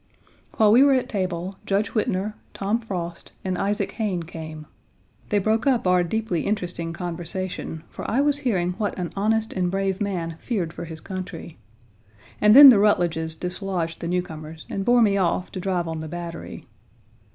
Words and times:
While 0.57 0.71
we 0.71 0.81
were 0.81 0.93
at 0.95 1.07
table, 1.09 1.57
Judge 1.63 1.89
Whitner, 1.91 2.33
Tom 2.55 2.79
Frost, 2.79 3.33
and 3.45 3.55
Isaac 3.55 3.91
Hayne 3.91 4.23
came. 4.23 4.65
They 5.29 5.37
broke 5.37 5.67
up 5.67 5.85
our 5.85 6.03
deeply 6.03 6.41
interesting 6.41 6.91
conversation, 6.91 7.83
for 7.87 8.09
I 8.09 8.19
was 8.19 8.39
hearing 8.39 8.71
what 8.79 8.97
an 8.97 9.11
honest 9.15 9.53
and 9.53 9.69
brave 9.69 10.01
man 10.01 10.37
feared 10.39 10.73
for 10.73 10.85
his 10.85 11.01
country, 11.01 11.59
and 12.41 12.55
then 12.55 12.69
the 12.69 12.79
Rutledges 12.79 13.35
dislodged 13.35 14.01
the 14.01 14.07
newcomers 14.07 14.65
and 14.71 14.83
bore 14.85 15.03
me 15.03 15.17
off 15.17 15.51
to 15.51 15.59
drive 15.59 15.87
on 15.87 15.99
the 15.99 16.07
Battery. 16.07 16.65